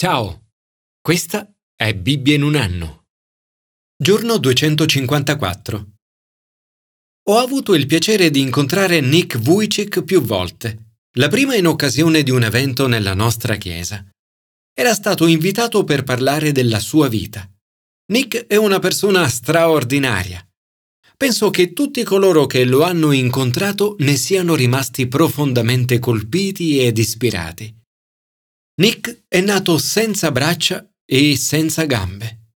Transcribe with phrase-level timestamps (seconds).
[0.00, 0.50] Ciao,
[1.00, 3.06] questa è Bibbia in un anno.
[4.00, 5.86] Giorno 254.
[7.30, 12.30] Ho avuto il piacere di incontrare Nick Vujicic più volte, la prima in occasione di
[12.30, 14.08] un evento nella nostra chiesa.
[14.72, 17.50] Era stato invitato per parlare della sua vita.
[18.12, 20.48] Nick è una persona straordinaria.
[21.16, 27.77] Penso che tutti coloro che lo hanno incontrato ne siano rimasti profondamente colpiti ed ispirati.
[28.78, 32.52] Nick è nato senza braccia e senza gambe.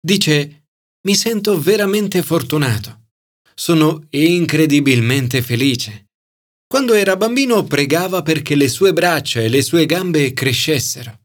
[0.00, 0.68] Dice,
[1.06, 3.08] mi sento veramente fortunato.
[3.52, 6.10] Sono incredibilmente felice.
[6.68, 11.22] Quando era bambino pregava perché le sue braccia e le sue gambe crescessero.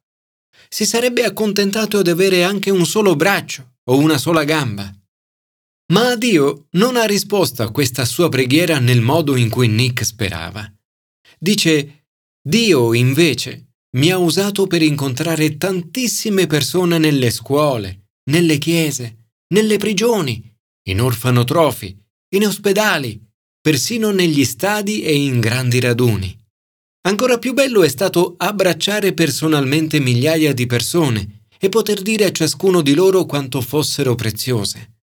[0.70, 4.92] Si sarebbe accontentato di avere anche un solo braccio o una sola gamba.
[5.94, 10.72] Ma Dio non ha risposto a questa sua preghiera nel modo in cui Nick sperava.
[11.38, 12.08] Dice,
[12.42, 20.42] Dio invece mi ha usato per incontrare tantissime persone nelle scuole, nelle chiese, nelle prigioni,
[20.88, 21.98] in orfanotrofi,
[22.36, 23.22] in ospedali,
[23.60, 26.36] persino negli stadi e in grandi raduni.
[27.04, 32.82] Ancora più bello è stato abbracciare personalmente migliaia di persone e poter dire a ciascuno
[32.82, 35.00] di loro quanto fossero preziose.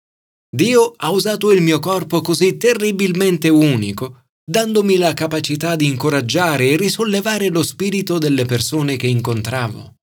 [0.50, 6.76] Dio ha usato il mio corpo così terribilmente unico dandomi la capacità di incoraggiare e
[6.78, 9.96] risollevare lo spirito delle persone che incontravo.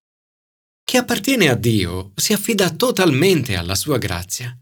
[0.83, 4.55] Chi appartiene a Dio si affida totalmente alla sua grazia.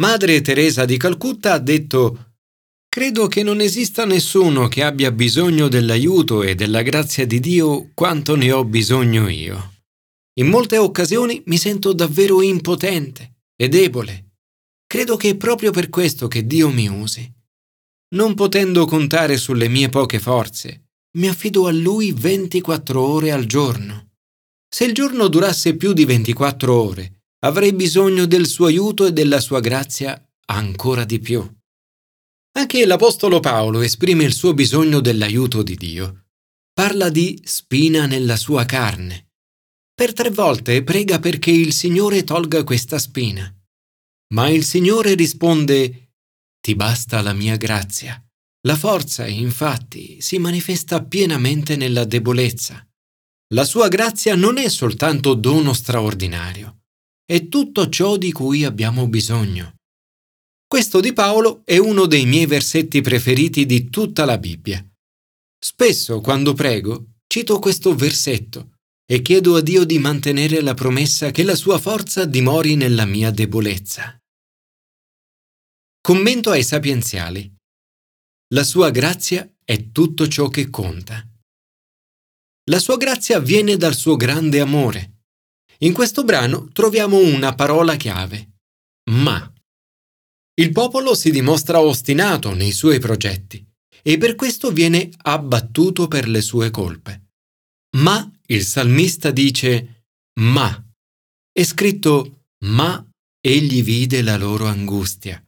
[0.00, 2.34] Madre Teresa di Calcutta ha detto
[2.88, 8.36] Credo che non esista nessuno che abbia bisogno dell'aiuto e della grazia di Dio quanto
[8.36, 9.74] ne ho bisogno io.
[10.38, 14.34] In molte occasioni mi sento davvero impotente e debole.
[14.86, 17.38] Credo che è proprio per questo che Dio mi usi.
[18.12, 24.14] Non potendo contare sulle mie poche forze, mi affido a lui 24 ore al giorno.
[24.68, 29.40] Se il giorno durasse più di 24 ore, avrei bisogno del suo aiuto e della
[29.40, 31.48] sua grazia ancora di più.
[32.52, 36.26] Anche l'Apostolo Paolo esprime il suo bisogno dell'aiuto di Dio.
[36.72, 39.28] Parla di spina nella sua carne.
[39.94, 43.52] Per tre volte prega perché il Signore tolga questa spina.
[44.34, 46.09] Ma il Signore risponde
[46.70, 48.22] ti basta la mia grazia.
[48.64, 52.86] La forza, infatti, si manifesta pienamente nella debolezza.
[53.54, 56.82] La sua grazia non è soltanto dono straordinario,
[57.24, 59.74] è tutto ciò di cui abbiamo bisogno.
[60.64, 64.80] Questo di Paolo è uno dei miei versetti preferiti di tutta la Bibbia.
[65.58, 68.74] Spesso, quando prego, cito questo versetto
[69.10, 73.32] e chiedo a Dio di mantenere la promessa che la sua forza dimori nella mia
[73.32, 74.19] debolezza.
[76.10, 77.54] Commento ai sapienziali.
[78.52, 81.24] La sua grazia è tutto ciò che conta.
[82.68, 85.20] La sua grazia viene dal suo grande amore.
[85.84, 88.56] In questo brano troviamo una parola chiave,
[89.12, 89.52] ma.
[90.54, 93.64] Il popolo si dimostra ostinato nei suoi progetti
[94.02, 97.28] e per questo viene abbattuto per le sue colpe.
[97.98, 100.06] Ma il salmista dice
[100.40, 100.76] ma.
[101.52, 103.00] È scritto ma
[103.40, 105.40] egli vide la loro angustia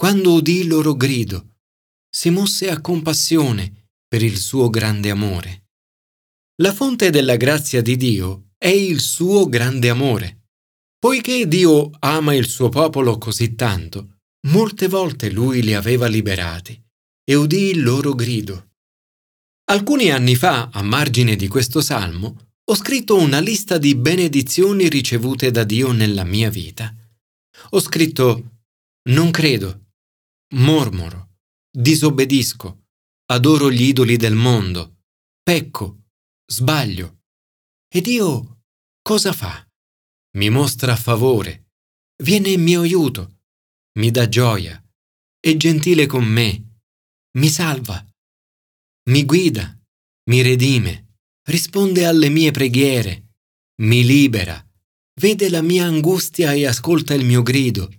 [0.00, 1.56] quando udì il loro grido,
[2.08, 5.70] si mosse a compassione per il suo grande amore.
[6.62, 10.50] La fonte della grazia di Dio è il suo grande amore.
[11.00, 16.80] Poiché Dio ama il suo popolo così tanto, molte volte lui li aveva liberati
[17.24, 18.74] e udì il loro grido.
[19.72, 25.50] Alcuni anni fa, a margine di questo salmo, ho scritto una lista di benedizioni ricevute
[25.50, 26.94] da Dio nella mia vita.
[27.70, 28.60] Ho scritto
[29.08, 29.86] Non credo,
[30.54, 31.36] mormoro,
[31.70, 32.86] disobbedisco,
[33.26, 35.02] adoro gli idoli del mondo,
[35.42, 36.04] pecco,
[36.46, 37.24] sbaglio.
[37.88, 38.62] E Dio
[39.02, 39.66] cosa fa?
[40.36, 41.72] Mi mostra favore,
[42.22, 43.40] viene in mio aiuto,
[43.98, 44.82] mi dà gioia,
[45.40, 46.80] è gentile con me,
[47.38, 48.04] mi salva,
[49.10, 49.78] mi guida,
[50.30, 51.16] mi redime,
[51.48, 53.34] risponde alle mie preghiere,
[53.82, 54.62] mi libera,
[55.20, 57.90] vede la mia angustia e ascolta il mio grido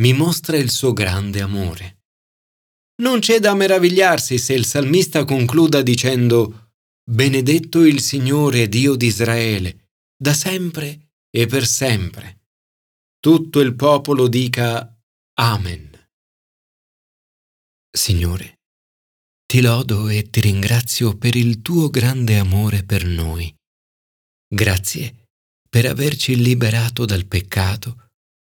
[0.00, 2.04] mi mostra il suo grande amore.
[3.02, 6.72] Non c'è da meravigliarsi se il salmista concluda dicendo
[7.08, 12.40] Benedetto il Signore Dio di Israele, da sempre e per sempre.
[13.20, 14.92] Tutto il popolo dica
[15.38, 15.90] Amen.
[17.90, 18.60] Signore,
[19.46, 23.54] ti lodo e ti ringrazio per il tuo grande amore per noi.
[24.48, 25.28] Grazie
[25.68, 28.05] per averci liberato dal peccato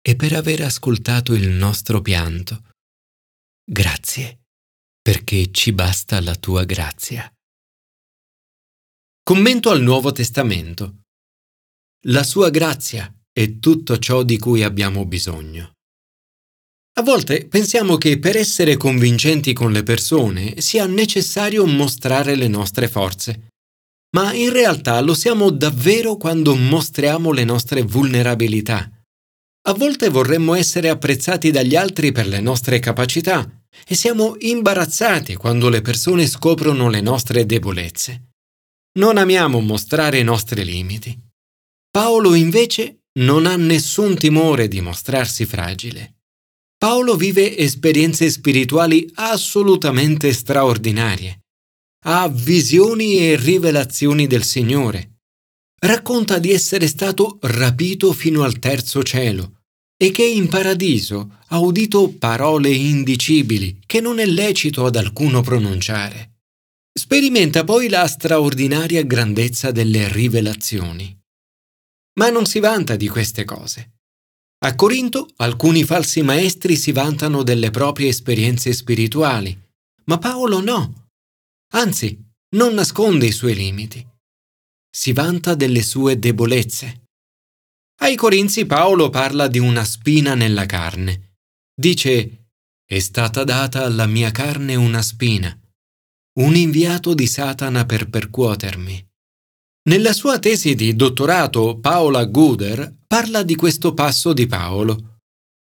[0.07, 2.69] e per aver ascoltato il nostro pianto.
[3.67, 4.41] Grazie,
[5.01, 7.27] perché ci basta la tua grazia.
[9.23, 11.01] Commento al Nuovo Testamento.
[12.07, 15.71] la sua grazia è tutto ciò di cui abbiamo bisogno.
[16.97, 22.87] A volte pensiamo che per essere convincenti con le persone sia necessario mostrare le nostre
[22.87, 23.47] forze,
[24.15, 28.94] ma in realtà lo siamo davvero quando mostriamo le nostre vulnerabilità.
[29.67, 35.69] A volte vorremmo essere apprezzati dagli altri per le nostre capacità e siamo imbarazzati quando
[35.69, 38.29] le persone scoprono le nostre debolezze.
[38.99, 41.19] Non amiamo mostrare i nostri limiti.
[41.89, 46.17] Paolo invece non ha nessun timore di mostrarsi fragile.
[46.77, 51.39] Paolo vive esperienze spirituali assolutamente straordinarie.
[52.05, 55.14] Ha visioni e rivelazioni del Signore.
[55.85, 59.61] Racconta di essere stato rapito fino al terzo cielo
[59.95, 66.39] e che in paradiso ha udito parole indicibili che non è lecito ad alcuno pronunciare.
[66.91, 71.15] Sperimenta poi la straordinaria grandezza delle rivelazioni.
[72.17, 73.99] Ma non si vanta di queste cose.
[74.65, 79.55] A Corinto alcuni falsi maestri si vantano delle proprie esperienze spirituali,
[80.05, 81.09] ma Paolo no.
[81.73, 82.19] Anzi,
[82.55, 84.13] non nasconde i suoi limiti.
[84.97, 87.09] Si vanta delle sue debolezze.
[87.99, 91.33] Ai Corinzi Paolo parla di una spina nella carne.
[91.77, 92.45] Dice,
[92.85, 95.53] è stata data alla mia carne una spina,
[96.39, 99.05] un inviato di Satana per percuotermi.
[99.89, 105.19] Nella sua tesi di dottorato Paola Guder parla di questo passo di Paolo.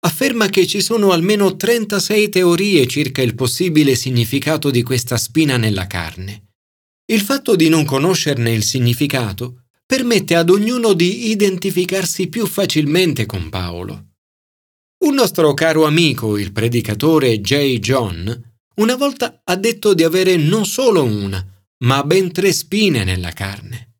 [0.01, 5.87] Afferma che ci sono almeno 36 teorie circa il possibile significato di questa spina nella
[5.87, 6.46] carne.
[7.09, 13.49] Il fatto di non conoscerne il significato permette ad ognuno di identificarsi più facilmente con
[13.49, 14.07] Paolo.
[15.05, 17.79] Un nostro caro amico, il predicatore J.
[17.79, 21.45] John, una volta ha detto di avere non solo una,
[21.85, 23.99] ma ben tre spine nella carne.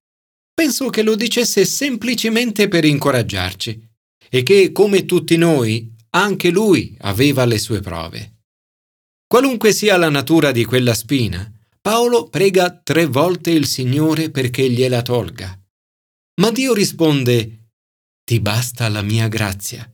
[0.53, 3.89] Penso che lo dicesse semplicemente per incoraggiarci
[4.29, 8.39] e che, come tutti noi, anche lui aveva le sue prove.
[9.29, 11.49] Qualunque sia la natura di quella spina,
[11.87, 15.57] Paolo prega tre volte il Signore perché gliela tolga.
[16.41, 17.69] Ma Dio risponde,
[18.25, 19.89] Ti basta la mia grazia.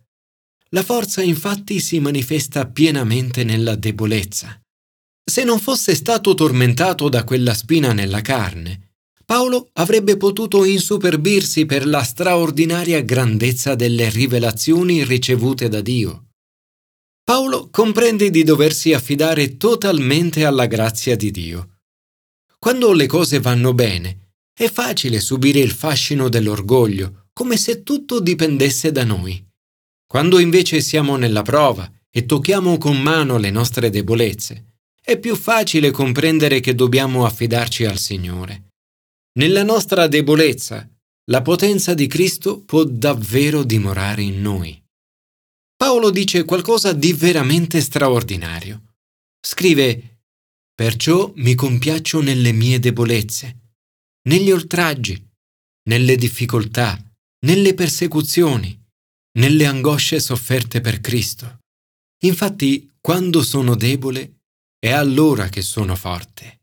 [0.71, 4.59] La forza infatti si manifesta pienamente nella debolezza.
[5.23, 8.95] Se non fosse stato tormentato da quella spina nella carne,
[9.27, 16.29] Paolo avrebbe potuto insuperbirsi per la straordinaria grandezza delle rivelazioni ricevute da Dio.
[17.23, 21.67] Paolo comprende di doversi affidare totalmente alla grazia di Dio.
[22.63, 28.93] Quando le cose vanno bene, è facile subire il fascino dell'orgoglio, come se tutto dipendesse
[28.93, 29.45] da noi.
[30.07, 35.91] Quando invece siamo nella prova e tocchiamo con mano le nostre debolezze, è più facile
[35.91, 38.69] comprendere che dobbiamo affidarci al Signore.
[39.41, 40.89] Nella nostra debolezza,
[41.33, 44.81] la potenza di Cristo può davvero dimorare in noi.
[45.75, 48.95] Paolo dice qualcosa di veramente straordinario.
[49.45, 50.12] Scrive,
[50.83, 53.75] Perciò mi compiaccio nelle mie debolezze,
[54.29, 55.15] negli oltraggi,
[55.89, 57.01] nelle difficoltà,
[57.47, 58.85] nelle persecuzioni,
[59.39, 61.61] nelle angosce sofferte per Cristo.
[62.25, 64.41] Infatti, quando sono debole,
[64.77, 66.63] è allora che sono forte.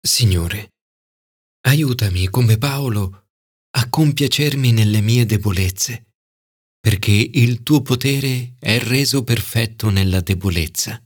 [0.00, 0.70] Signore,
[1.66, 3.26] aiutami come Paolo
[3.76, 6.06] a compiacermi nelle mie debolezze,
[6.80, 10.98] perché il tuo potere è reso perfetto nella debolezza.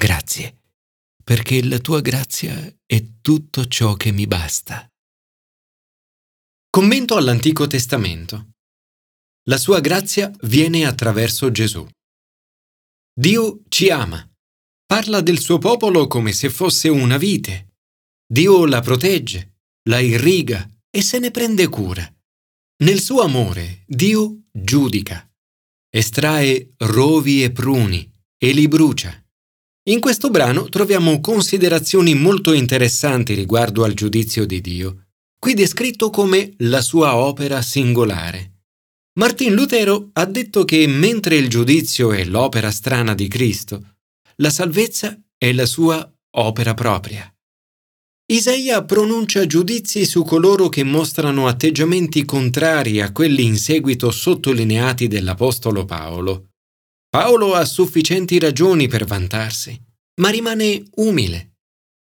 [0.00, 0.60] Grazie,
[1.24, 2.54] perché la tua grazia
[2.86, 4.88] è tutto ciò che mi basta.
[6.70, 8.50] Commento all'Antico Testamento.
[9.48, 11.84] La sua grazia viene attraverso Gesù.
[13.12, 14.24] Dio ci ama.
[14.86, 17.72] Parla del suo popolo come se fosse una vite
[18.24, 22.08] Dio la protegge, la irriga e se ne prende cura.
[22.84, 25.28] Nel suo amore Dio giudica,
[25.90, 29.27] estrae rovi e pruni e li brucia.
[29.88, 35.06] In questo brano troviamo considerazioni molto interessanti riguardo al giudizio di Dio,
[35.38, 38.64] qui descritto come la sua opera singolare.
[39.18, 43.94] Martin Lutero ha detto che mentre il giudizio è l'opera strana di Cristo,
[44.36, 47.34] la salvezza è la sua opera propria.
[48.30, 55.86] Isaia pronuncia giudizi su coloro che mostrano atteggiamenti contrari a quelli in seguito sottolineati dell'Apostolo
[55.86, 56.50] Paolo.
[57.10, 59.80] Paolo ha sufficienti ragioni per vantarsi,
[60.20, 61.54] ma rimane umile.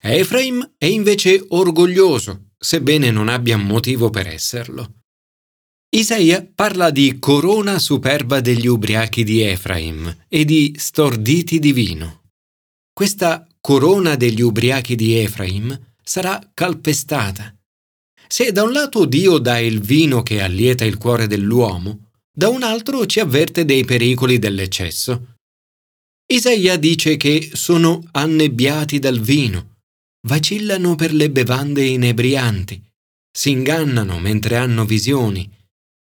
[0.01, 5.01] Efraim è invece orgoglioso, sebbene non abbia motivo per esserlo.
[5.89, 12.23] Isaia parla di corona superba degli ubriachi di Efraim e di storditi di vino.
[12.91, 17.55] Questa corona degli ubriachi di Efraim sarà calpestata.
[18.27, 22.06] Se da un lato Dio dà il vino che allieta il cuore dell'uomo,
[22.37, 25.37] da un altro ci avverte dei pericoli dell'eccesso.
[26.31, 29.77] Isaia dice che sono annebbiati dal vino,
[30.27, 32.79] vacillano per le bevande inebrianti,
[33.35, 35.49] si ingannano mentre hanno visioni,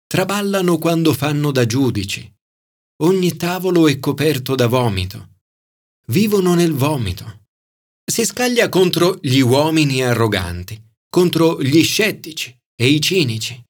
[0.08, 2.27] traballano quando fanno da giudici.
[3.03, 5.34] Ogni tavolo è coperto da vomito.
[6.08, 7.44] Vivono nel vomito.
[8.03, 13.62] Si scaglia contro gli uomini arroganti, contro gli scettici e i cinici.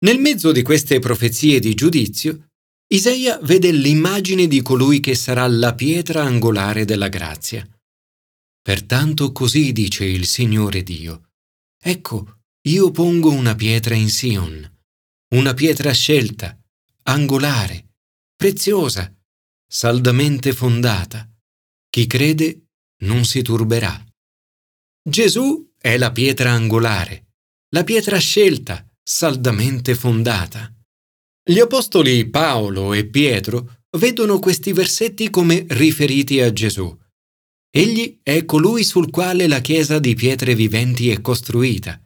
[0.00, 2.50] Nel mezzo di queste profezie di giudizio,
[2.86, 7.68] Isaia vede l'immagine di colui che sarà la pietra angolare della grazia.
[8.62, 11.30] Pertanto così dice il Signore Dio.
[11.80, 14.78] Ecco, io pongo una pietra in Sion,
[15.34, 16.56] una pietra scelta,
[17.04, 17.94] angolare,
[18.36, 19.12] preziosa,
[19.66, 21.28] saldamente fondata.
[21.90, 22.68] Chi crede
[23.02, 24.02] non si turberà.
[25.02, 27.32] Gesù è la pietra angolare,
[27.70, 30.70] la pietra scelta, saldamente fondata.
[31.42, 36.94] Gli apostoli Paolo e Pietro vedono questi versetti come riferiti a Gesù.
[37.70, 41.98] Egli è colui sul quale la Chiesa di pietre viventi è costruita.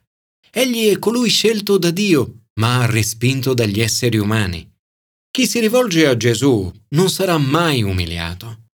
[0.48, 4.72] Egli è colui scelto da Dio, ma respinto dagli esseri umani.
[5.28, 8.66] Chi si rivolge a Gesù non sarà mai umiliato.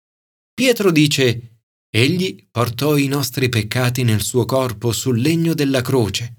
[0.53, 6.36] Pietro dice, Egli portò i nostri peccati nel suo corpo sul legno della croce.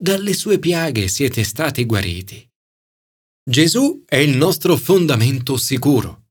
[0.00, 2.48] Dalle sue piaghe siete stati guariti.
[3.42, 6.26] Gesù è il nostro fondamento sicuro.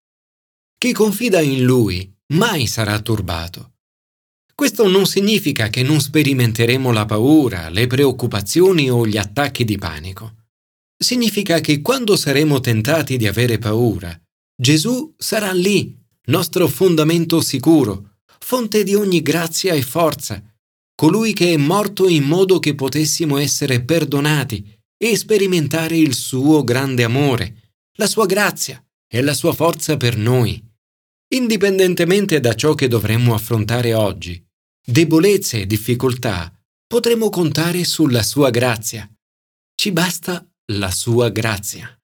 [0.77, 3.73] Chi confida in Lui mai sarà turbato.
[4.55, 10.45] Questo non significa che non sperimenteremo la paura, le preoccupazioni o gli attacchi di panico.
[10.97, 14.17] Significa che quando saremo tentati di avere paura,
[14.55, 15.93] Gesù sarà lì,
[16.27, 20.41] nostro fondamento sicuro, fonte di ogni grazia e forza,
[20.97, 27.03] colui che è morto in modo che potessimo essere perdonati e sperimentare il suo grande
[27.03, 30.59] amore, la sua grazia e la sua forza per noi.
[31.35, 34.43] Indipendentemente da ciò che dovremmo affrontare oggi,
[34.83, 36.51] debolezze e difficoltà,
[36.87, 39.07] potremo contare sulla sua grazia.
[39.75, 41.95] Ci basta la sua grazia.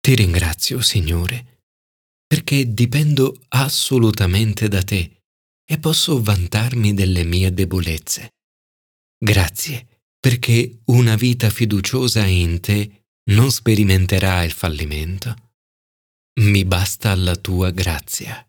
[0.00, 1.62] Ti ringrazio, Signore,
[2.26, 5.15] perché dipendo assolutamente da te
[5.68, 8.34] e posso vantarmi delle mie debolezze.
[9.18, 9.86] Grazie
[10.18, 15.34] perché una vita fiduciosa in te non sperimenterà il fallimento.
[16.40, 18.45] Mi basta la tua grazia.